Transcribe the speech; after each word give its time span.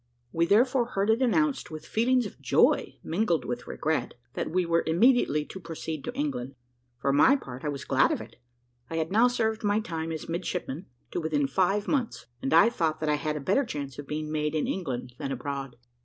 We 0.31 0.47
therefore 0.47 0.87
heard 0.95 1.11
it 1.11 1.21
announced 1.21 1.69
with 1.69 1.85
feelings 1.85 2.25
of 2.25 2.41
joy, 2.41 2.97
mingled 3.03 3.45
with 3.45 3.67
regret, 3.67 4.15
that 4.33 4.49
we 4.49 4.65
were 4.65 4.81
immediately 4.87 5.45
to 5.45 5.59
proceed 5.59 6.03
to 6.05 6.13
England. 6.15 6.55
For 6.97 7.13
my 7.13 7.35
part, 7.35 7.63
I 7.63 7.69
was 7.69 7.85
glad 7.85 8.11
of 8.11 8.19
it. 8.19 8.37
I 8.89 8.95
had 8.95 9.11
now 9.11 9.27
served 9.27 9.63
my 9.63 9.79
time 9.79 10.11
as 10.11 10.27
midshipman, 10.27 10.87
to 11.11 11.21
within 11.21 11.45
five 11.45 11.87
months, 11.87 12.25
and 12.41 12.51
I 12.51 12.67
thought 12.71 12.99
that 12.99 13.09
I 13.09 13.13
had 13.17 13.35
a 13.35 13.39
better 13.39 13.63
chance 13.63 13.99
of 13.99 14.07
being 14.07 14.31
made 14.31 14.55
in 14.55 14.65
England 14.67 15.13
than 15.19 15.31
abroad. 15.31 15.75